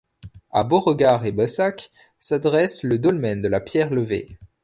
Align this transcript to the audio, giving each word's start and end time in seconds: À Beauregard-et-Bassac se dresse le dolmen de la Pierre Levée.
À 0.51 0.63
Beauregard-et-Bassac 0.63 1.91
se 2.19 2.33
dresse 2.33 2.81
le 2.81 2.97
dolmen 2.97 3.39
de 3.39 3.47
la 3.47 3.59
Pierre 3.61 3.91
Levée. 3.91 4.27